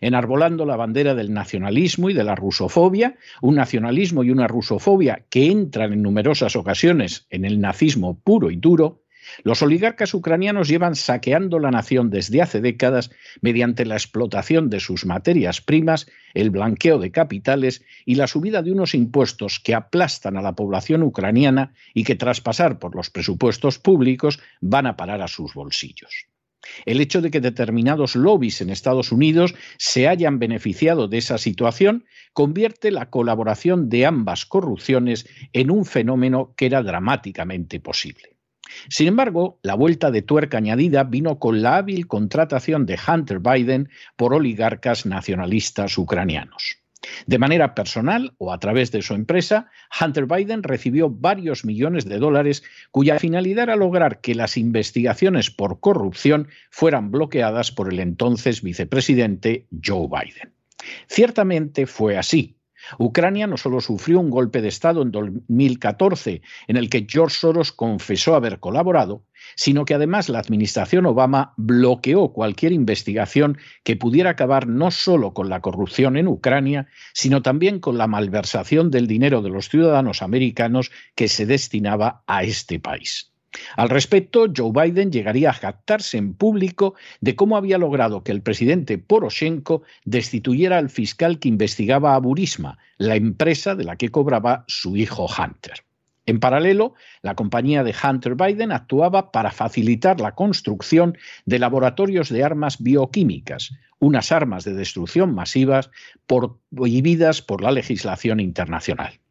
enarbolando 0.00 0.66
la 0.66 0.76
bandera 0.76 1.14
del 1.14 1.32
nacionalismo 1.32 2.10
y 2.10 2.14
de 2.14 2.24
la 2.24 2.34
rusofobia, 2.34 3.16
un 3.40 3.54
nacionalismo 3.54 4.24
y 4.24 4.30
una 4.30 4.48
rusofobia 4.48 5.24
que 5.30 5.50
entran 5.50 5.92
en 5.92 6.02
numerosas 6.02 6.56
ocasiones 6.56 7.26
en 7.30 7.44
el 7.44 7.60
nazismo 7.60 8.18
puro 8.18 8.50
y 8.50 8.56
duro, 8.56 9.02
los 9.44 9.62
oligarcas 9.62 10.14
ucranianos 10.14 10.68
llevan 10.68 10.94
saqueando 10.94 11.58
la 11.58 11.70
nación 11.70 12.10
desde 12.10 12.42
hace 12.42 12.60
décadas 12.60 13.10
mediante 13.40 13.84
la 13.84 13.94
explotación 13.94 14.68
de 14.70 14.80
sus 14.80 15.06
materias 15.06 15.60
primas, 15.60 16.06
el 16.34 16.50
blanqueo 16.50 16.98
de 16.98 17.10
capitales 17.10 17.84
y 18.04 18.16
la 18.16 18.26
subida 18.26 18.62
de 18.62 18.72
unos 18.72 18.94
impuestos 18.94 19.60
que 19.60 19.74
aplastan 19.74 20.36
a 20.36 20.42
la 20.42 20.54
población 20.54 21.02
ucraniana 21.02 21.74
y 21.94 22.04
que 22.04 22.16
tras 22.16 22.40
pasar 22.40 22.78
por 22.78 22.94
los 22.94 23.10
presupuestos 23.10 23.78
públicos 23.78 24.40
van 24.60 24.86
a 24.86 24.96
parar 24.96 25.22
a 25.22 25.28
sus 25.28 25.54
bolsillos. 25.54 26.31
El 26.86 27.00
hecho 27.00 27.20
de 27.20 27.30
que 27.30 27.40
determinados 27.40 28.16
lobbies 28.16 28.60
en 28.60 28.70
Estados 28.70 29.12
Unidos 29.12 29.54
se 29.78 30.08
hayan 30.08 30.38
beneficiado 30.38 31.08
de 31.08 31.18
esa 31.18 31.38
situación 31.38 32.04
convierte 32.32 32.90
la 32.90 33.10
colaboración 33.10 33.88
de 33.88 34.06
ambas 34.06 34.46
corrupciones 34.46 35.26
en 35.52 35.70
un 35.70 35.84
fenómeno 35.84 36.54
que 36.56 36.66
era 36.66 36.82
dramáticamente 36.82 37.80
posible. 37.80 38.36
Sin 38.88 39.08
embargo, 39.08 39.58
la 39.62 39.74
vuelta 39.74 40.10
de 40.10 40.22
tuerca 40.22 40.58
añadida 40.58 41.04
vino 41.04 41.38
con 41.38 41.62
la 41.62 41.76
hábil 41.76 42.06
contratación 42.06 42.86
de 42.86 42.98
Hunter 43.06 43.40
Biden 43.40 43.90
por 44.16 44.32
oligarcas 44.34 45.04
nacionalistas 45.04 45.98
ucranianos. 45.98 46.81
De 47.26 47.38
manera 47.38 47.74
personal 47.74 48.34
o 48.38 48.52
a 48.52 48.58
través 48.58 48.92
de 48.92 49.02
su 49.02 49.14
empresa, 49.14 49.70
Hunter 50.00 50.26
Biden 50.26 50.62
recibió 50.62 51.10
varios 51.10 51.64
millones 51.64 52.04
de 52.04 52.18
dólares 52.18 52.62
cuya 52.90 53.18
finalidad 53.18 53.64
era 53.64 53.76
lograr 53.76 54.20
que 54.20 54.34
las 54.34 54.56
investigaciones 54.56 55.50
por 55.50 55.80
corrupción 55.80 56.48
fueran 56.70 57.10
bloqueadas 57.10 57.72
por 57.72 57.92
el 57.92 58.00
entonces 58.00 58.62
vicepresidente 58.62 59.66
Joe 59.84 60.08
Biden. 60.08 60.52
Ciertamente 61.06 61.86
fue 61.86 62.16
así. 62.16 62.56
Ucrania 62.98 63.46
no 63.46 63.56
solo 63.56 63.80
sufrió 63.80 64.20
un 64.20 64.30
golpe 64.30 64.60
de 64.60 64.68
Estado 64.68 65.02
en 65.02 65.10
2014 65.10 66.42
en 66.68 66.76
el 66.76 66.90
que 66.90 67.06
George 67.08 67.36
Soros 67.36 67.72
confesó 67.72 68.34
haber 68.34 68.60
colaborado, 68.60 69.24
sino 69.56 69.84
que 69.84 69.94
además 69.94 70.28
la 70.28 70.38
administración 70.38 71.06
Obama 71.06 71.54
bloqueó 71.56 72.32
cualquier 72.32 72.72
investigación 72.72 73.58
que 73.84 73.96
pudiera 73.96 74.30
acabar 74.30 74.66
no 74.66 74.90
solo 74.90 75.34
con 75.34 75.48
la 75.48 75.60
corrupción 75.60 76.16
en 76.16 76.28
Ucrania, 76.28 76.88
sino 77.12 77.42
también 77.42 77.80
con 77.80 77.98
la 77.98 78.06
malversación 78.06 78.90
del 78.90 79.06
dinero 79.06 79.42
de 79.42 79.50
los 79.50 79.68
ciudadanos 79.68 80.22
americanos 80.22 80.90
que 81.14 81.28
se 81.28 81.46
destinaba 81.46 82.22
a 82.26 82.44
este 82.44 82.80
país. 82.80 83.31
Al 83.76 83.88
respecto, 83.88 84.46
Joe 84.54 84.72
Biden 84.72 85.12
llegaría 85.12 85.50
a 85.50 85.54
jactarse 85.54 86.18
en 86.18 86.34
público 86.34 86.94
de 87.20 87.36
cómo 87.36 87.56
había 87.56 87.78
logrado 87.78 88.22
que 88.22 88.32
el 88.32 88.42
presidente 88.42 88.98
Poroshenko 88.98 89.82
destituyera 90.04 90.78
al 90.78 90.90
fiscal 90.90 91.38
que 91.38 91.48
investigaba 91.48 92.14
a 92.14 92.18
Burisma, 92.18 92.78
la 92.98 93.16
empresa 93.16 93.74
de 93.74 93.84
la 93.84 93.96
que 93.96 94.10
cobraba 94.10 94.64
su 94.68 94.96
hijo 94.96 95.26
Hunter. 95.26 95.84
En 96.24 96.38
paralelo, 96.38 96.94
la 97.22 97.34
compañía 97.34 97.82
de 97.82 97.94
Hunter 98.00 98.36
Biden 98.36 98.70
actuaba 98.70 99.32
para 99.32 99.50
facilitar 99.50 100.20
la 100.20 100.36
construcción 100.36 101.18
de 101.46 101.58
laboratorios 101.58 102.28
de 102.28 102.44
armas 102.44 102.80
bioquímicas, 102.80 103.72
unas 103.98 104.30
armas 104.30 104.64
de 104.64 104.74
destrucción 104.74 105.34
masivas 105.34 105.90
prohibidas 106.26 107.42
por 107.42 107.60
la 107.62 107.72
legislación 107.72 108.38
internacional. 108.38 109.21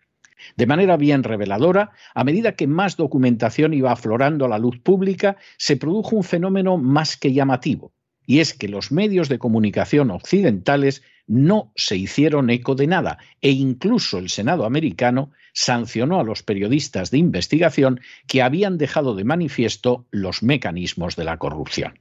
De 0.58 0.66
manera 0.66 0.98
bien 0.98 1.24
reveladora, 1.24 1.92
a 2.14 2.24
medida 2.24 2.56
que 2.56 2.68
más 2.68 2.98
documentación 2.98 3.74
iba 3.74 3.92
aflorando 3.92 4.46
a 4.46 4.50
la 4.50 4.60
luz 4.60 4.80
pública, 4.80 5.38
se 5.58 5.78
produjo 5.78 6.16
un 6.16 6.24
fenómeno 6.24 6.78
más 6.78 7.18
que 7.18 7.34
llamativo, 7.34 7.94
y 8.26 8.40
es 8.40 8.54
que 8.54 8.68
los 8.68 8.92
medios 8.92 9.30
de 9.30 9.40
comunicación 9.40 10.12
occidentales 10.12 11.04
no 11.28 11.72
se 11.76 11.98
hicieron 11.98 12.50
eco 12.50 12.76
de 12.76 12.88
nada, 12.88 13.18
e 13.42 13.52
incluso 13.52 14.18
el 14.18 14.30
Senado 14.30 14.66
americano 14.66 15.32
sancionó 15.54 16.20
a 16.20 16.24
los 16.24 16.44
periodistas 16.44 17.12
de 17.12 17.18
investigación 17.18 18.02
que 18.28 18.42
habían 18.42 18.78
dejado 18.78 19.16
de 19.16 19.24
manifiesto 19.24 20.06
los 20.12 20.44
mecanismos 20.44 21.16
de 21.16 21.24
la 21.24 21.38
corrupción. 21.38 22.00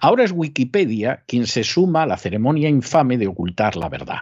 Ahora 0.00 0.24
es 0.24 0.32
Wikipedia 0.32 1.24
quien 1.26 1.46
se 1.46 1.64
suma 1.64 2.02
a 2.02 2.06
la 2.06 2.16
ceremonia 2.16 2.68
infame 2.68 3.18
de 3.18 3.26
ocultar 3.26 3.76
la 3.76 3.88
verdad. 3.88 4.20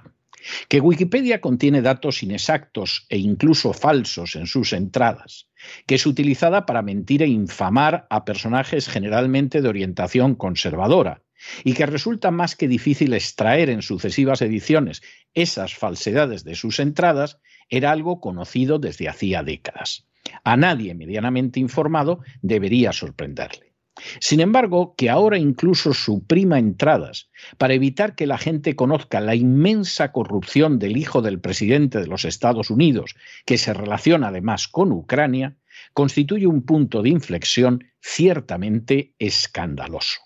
Que 0.68 0.80
Wikipedia 0.80 1.40
contiene 1.40 1.82
datos 1.82 2.22
inexactos 2.22 3.06
e 3.08 3.18
incluso 3.18 3.72
falsos 3.72 4.36
en 4.36 4.46
sus 4.46 4.72
entradas, 4.72 5.48
que 5.86 5.94
es 5.94 6.06
utilizada 6.06 6.66
para 6.66 6.82
mentir 6.82 7.22
e 7.22 7.28
infamar 7.28 8.06
a 8.10 8.24
personajes 8.24 8.88
generalmente 8.88 9.62
de 9.62 9.68
orientación 9.68 10.34
conservadora, 10.34 11.22
y 11.62 11.74
que 11.74 11.86
resulta 11.86 12.30
más 12.30 12.56
que 12.56 12.68
difícil 12.68 13.12
extraer 13.12 13.68
en 13.70 13.82
sucesivas 13.82 14.42
ediciones 14.42 15.02
esas 15.34 15.74
falsedades 15.74 16.44
de 16.44 16.54
sus 16.54 16.78
entradas, 16.78 17.38
era 17.68 17.90
algo 17.90 18.20
conocido 18.20 18.78
desde 18.78 19.08
hacía 19.08 19.42
décadas. 19.42 20.06
A 20.42 20.56
nadie 20.56 20.94
medianamente 20.94 21.60
informado 21.60 22.20
debería 22.40 22.92
sorprenderle. 22.92 23.73
Sin 24.20 24.40
embargo, 24.40 24.94
que 24.96 25.08
ahora 25.08 25.38
incluso 25.38 25.94
suprima 25.94 26.58
entradas 26.58 27.30
para 27.58 27.74
evitar 27.74 28.14
que 28.16 28.26
la 28.26 28.38
gente 28.38 28.74
conozca 28.74 29.20
la 29.20 29.34
inmensa 29.34 30.10
corrupción 30.10 30.78
del 30.78 30.96
hijo 30.96 31.22
del 31.22 31.40
presidente 31.40 32.00
de 32.00 32.08
los 32.08 32.24
Estados 32.24 32.70
Unidos, 32.70 33.14
que 33.46 33.58
se 33.58 33.72
relaciona 33.72 34.28
además 34.28 34.66
con 34.68 34.90
Ucrania, 34.92 35.56
constituye 35.92 36.46
un 36.46 36.62
punto 36.62 37.02
de 37.02 37.10
inflexión 37.10 37.84
ciertamente 38.00 39.14
escandaloso. 39.18 40.20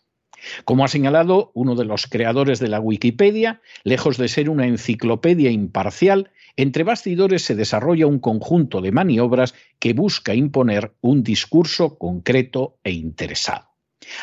Como 0.64 0.84
ha 0.84 0.88
señalado 0.88 1.50
uno 1.54 1.74
de 1.74 1.84
los 1.84 2.06
creadores 2.06 2.58
de 2.60 2.68
la 2.68 2.80
Wikipedia, 2.80 3.60
lejos 3.84 4.16
de 4.16 4.28
ser 4.28 4.48
una 4.50 4.66
enciclopedia 4.66 5.50
imparcial, 5.50 6.30
entre 6.58 6.82
bastidores 6.82 7.44
se 7.44 7.54
desarrolla 7.54 8.08
un 8.08 8.18
conjunto 8.18 8.80
de 8.80 8.90
maniobras 8.90 9.54
que 9.78 9.92
busca 9.92 10.34
imponer 10.34 10.92
un 11.00 11.22
discurso 11.22 11.96
concreto 11.98 12.80
e 12.82 12.90
interesado. 12.90 13.68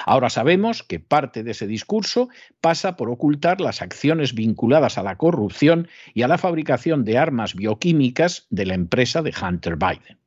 Ahora 0.06 0.30
sabemos 0.30 0.84
que 0.84 1.00
parte 1.00 1.44
de 1.44 1.52
ese 1.52 1.66
discurso 1.66 2.28
pasa 2.60 2.98
por 2.98 3.10
ocultar 3.10 3.62
las 3.62 3.82
acciones 3.82 4.34
vinculadas 4.34 4.98
a 4.98 5.04
la 5.04 5.18
corrupción 5.18 5.88
y 6.14 6.24
a 6.24 6.28
la 6.28 6.38
fabricación 6.38 7.06
de 7.06 7.18
armas 7.18 7.56
bioquímicas 7.56 8.48
de 8.50 8.66
la 8.66 8.74
empresa 8.74 9.22
de 9.22 9.34
Hunter 9.42 9.78
Biden. 9.78 10.25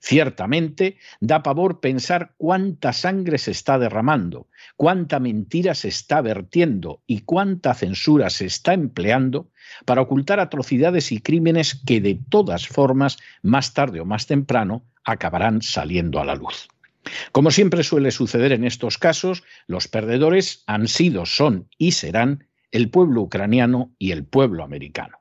Ciertamente, 0.00 0.96
da 1.20 1.42
pavor 1.42 1.80
pensar 1.80 2.32
cuánta 2.38 2.94
sangre 2.94 3.36
se 3.36 3.50
está 3.50 3.78
derramando, 3.78 4.48
cuánta 4.76 5.20
mentira 5.20 5.74
se 5.74 5.88
está 5.88 6.22
vertiendo 6.22 7.02
y 7.06 7.20
cuánta 7.20 7.74
censura 7.74 8.30
se 8.30 8.46
está 8.46 8.72
empleando 8.72 9.50
para 9.84 10.00
ocultar 10.00 10.40
atrocidades 10.40 11.12
y 11.12 11.20
crímenes 11.20 11.82
que 11.86 12.00
de 12.00 12.18
todas 12.30 12.66
formas, 12.66 13.18
más 13.42 13.74
tarde 13.74 14.00
o 14.00 14.06
más 14.06 14.26
temprano, 14.26 14.82
acabarán 15.04 15.60
saliendo 15.60 16.18
a 16.18 16.24
la 16.24 16.34
luz. 16.34 16.68
Como 17.32 17.50
siempre 17.50 17.82
suele 17.82 18.10
suceder 18.10 18.52
en 18.52 18.64
estos 18.64 18.96
casos, 18.96 19.42
los 19.66 19.86
perdedores 19.86 20.64
han 20.66 20.88
sido, 20.88 21.26
son 21.26 21.68
y 21.76 21.92
serán 21.92 22.48
el 22.72 22.90
pueblo 22.90 23.22
ucraniano 23.22 23.92
y 23.98 24.12
el 24.12 24.24
pueblo 24.24 24.64
americano. 24.64 25.19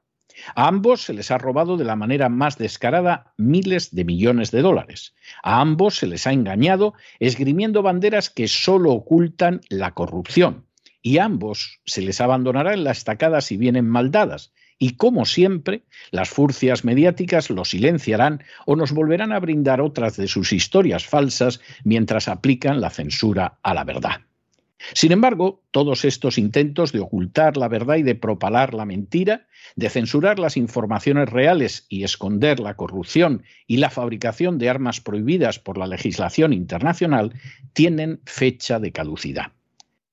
A 0.55 0.67
ambos 0.67 1.03
se 1.03 1.13
les 1.13 1.31
ha 1.31 1.37
robado 1.37 1.77
de 1.77 1.85
la 1.85 1.95
manera 1.95 2.29
más 2.29 2.57
descarada 2.57 3.33
miles 3.37 3.93
de 3.93 4.05
millones 4.05 4.51
de 4.51 4.61
dólares. 4.61 5.15
A 5.43 5.61
ambos 5.61 5.97
se 5.97 6.07
les 6.07 6.27
ha 6.27 6.33
engañado 6.33 6.93
esgrimiendo 7.19 7.81
banderas 7.81 8.29
que 8.29 8.47
solo 8.47 8.91
ocultan 8.91 9.61
la 9.69 9.93
corrupción. 9.93 10.65
Y 11.01 11.17
a 11.17 11.25
ambos 11.25 11.79
se 11.85 12.01
les 12.01 12.19
abandonará 12.21 12.73
en 12.73 12.83
la 12.83 12.91
estacada 12.91 13.41
si 13.41 13.57
vienen 13.57 13.87
maldadas. 13.87 14.53
Y 14.77 14.95
como 14.95 15.25
siempre, 15.25 15.83
las 16.11 16.29
furcias 16.29 16.85
mediáticas 16.85 17.49
lo 17.49 17.65
silenciarán 17.65 18.43
o 18.65 18.77
nos 18.77 18.93
volverán 18.93 19.33
a 19.33 19.39
brindar 19.39 19.81
otras 19.81 20.15
de 20.15 20.27
sus 20.27 20.53
historias 20.53 21.05
falsas 21.05 21.59
mientras 21.83 22.29
aplican 22.29 22.79
la 22.79 22.89
censura 22.89 23.59
a 23.61 23.73
la 23.73 23.83
verdad. 23.83 24.28
Sin 24.93 25.11
embargo, 25.11 25.61
todos 25.71 26.05
estos 26.05 26.37
intentos 26.37 26.91
de 26.91 26.99
ocultar 26.99 27.57
la 27.57 27.67
verdad 27.67 27.97
y 27.97 28.03
de 28.03 28.15
propalar 28.15 28.73
la 28.73 28.85
mentira, 28.85 29.47
de 29.75 29.89
censurar 29.89 30.39
las 30.39 30.57
informaciones 30.57 31.29
reales 31.29 31.85
y 31.89 32.03
esconder 32.03 32.59
la 32.59 32.75
corrupción 32.75 33.43
y 33.67 33.77
la 33.77 33.89
fabricación 33.89 34.57
de 34.57 34.69
armas 34.69 35.01
prohibidas 35.01 35.59
por 35.59 35.77
la 35.77 35.87
legislación 35.87 36.53
internacional, 36.53 37.33
tienen 37.73 38.21
fecha 38.25 38.79
de 38.79 38.91
caducidad. 38.91 39.51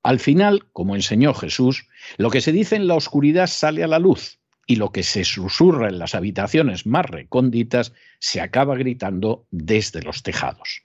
Al 0.02 0.20
final, 0.20 0.66
como 0.72 0.94
enseñó 0.94 1.35
Jesús, 1.35 1.88
lo 2.16 2.31
que 2.31 2.40
se 2.40 2.52
dice 2.52 2.76
en 2.76 2.87
la 2.87 2.94
oscuridad 2.94 3.46
sale 3.46 3.83
a 3.83 3.88
la 3.88 3.98
luz 3.98 4.38
y 4.66 4.76
lo 4.76 4.90
que 4.90 5.02
se 5.02 5.24
susurra 5.24 5.88
en 5.88 5.98
las 5.98 6.14
habitaciones 6.14 6.87
más 6.87 7.07
recónditas 7.07 7.92
se 8.18 8.40
acaba 8.40 8.76
gritando 8.76 9.46
desde 9.50 10.02
los 10.02 10.22
tejados. 10.22 10.83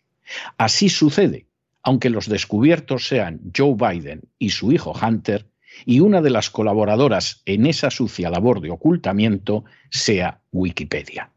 Así 0.57 0.87
sucede 0.89 1.47
aunque 1.83 2.09
los 2.09 2.27
descubiertos 2.27 3.07
sean 3.07 3.41
Joe 3.55 3.75
Biden 3.75 4.21
y 4.37 4.49
su 4.49 4.71
hijo 4.71 4.93
Hunter, 4.93 5.47
y 5.85 5.99
una 5.99 6.21
de 6.21 6.29
las 6.29 6.49
colaboradoras 6.49 7.41
en 7.45 7.65
esa 7.65 7.89
sucia 7.91 8.29
labor 8.29 8.61
de 8.61 8.71
ocultamiento 8.71 9.63
sea 9.89 10.41
Wikipedia. 10.51 11.31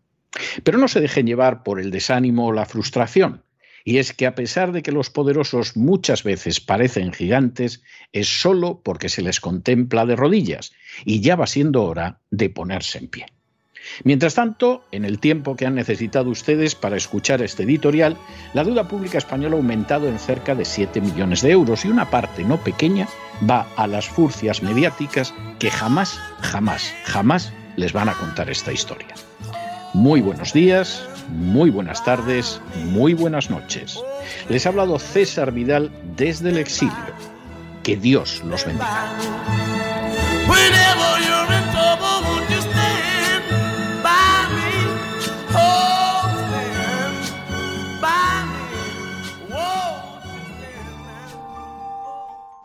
Pero 0.64 0.78
no 0.78 0.88
se 0.88 1.00
dejen 1.00 1.26
llevar 1.26 1.62
por 1.62 1.80
el 1.80 1.90
desánimo 1.90 2.48
o 2.48 2.52
la 2.52 2.66
frustración, 2.66 3.42
y 3.84 3.98
es 3.98 4.12
que 4.12 4.26
a 4.26 4.34
pesar 4.34 4.72
de 4.72 4.82
que 4.82 4.92
los 4.92 5.10
poderosos 5.10 5.76
muchas 5.76 6.24
veces 6.24 6.60
parecen 6.60 7.12
gigantes, 7.12 7.82
es 8.12 8.40
solo 8.40 8.80
porque 8.82 9.08
se 9.08 9.22
les 9.22 9.40
contempla 9.40 10.06
de 10.06 10.16
rodillas, 10.16 10.72
y 11.04 11.20
ya 11.20 11.36
va 11.36 11.46
siendo 11.46 11.84
hora 11.84 12.20
de 12.30 12.50
ponerse 12.50 12.98
en 12.98 13.08
pie. 13.08 13.26
Mientras 14.02 14.34
tanto, 14.34 14.84
en 14.92 15.04
el 15.04 15.18
tiempo 15.18 15.56
que 15.56 15.66
han 15.66 15.74
necesitado 15.74 16.30
ustedes 16.30 16.74
para 16.74 16.96
escuchar 16.96 17.42
este 17.42 17.64
editorial, 17.64 18.16
la 18.52 18.64
deuda 18.64 18.88
pública 18.88 19.18
española 19.18 19.54
ha 19.54 19.58
aumentado 19.58 20.08
en 20.08 20.18
cerca 20.18 20.54
de 20.54 20.64
7 20.64 21.00
millones 21.00 21.42
de 21.42 21.50
euros 21.50 21.84
y 21.84 21.88
una 21.88 22.10
parte 22.10 22.44
no 22.44 22.58
pequeña 22.58 23.08
va 23.48 23.66
a 23.76 23.86
las 23.86 24.08
furcias 24.08 24.62
mediáticas 24.62 25.34
que 25.58 25.70
jamás, 25.70 26.18
jamás, 26.40 26.92
jamás 27.04 27.52
les 27.76 27.92
van 27.92 28.08
a 28.08 28.14
contar 28.14 28.50
esta 28.50 28.72
historia. 28.72 29.14
Muy 29.92 30.20
buenos 30.20 30.52
días, 30.52 31.08
muy 31.28 31.70
buenas 31.70 32.04
tardes, 32.04 32.60
muy 32.86 33.14
buenas 33.14 33.50
noches. 33.50 33.98
Les 34.48 34.66
ha 34.66 34.70
hablado 34.70 34.98
César 34.98 35.52
Vidal 35.52 35.90
desde 36.16 36.50
el 36.50 36.58
exilio. 36.58 36.94
Que 37.82 37.96
Dios 37.96 38.42
los 38.44 38.64
bendiga. 38.64 39.12